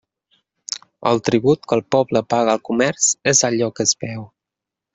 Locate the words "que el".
1.71-1.83